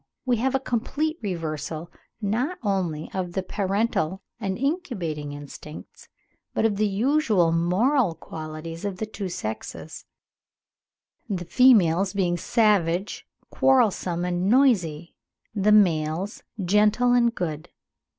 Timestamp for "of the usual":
6.65-7.51